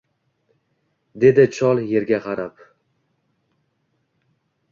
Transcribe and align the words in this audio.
Dedi 1.23 1.45
chol 1.57 1.81
yerga 1.91 2.19
qarab 2.25 2.65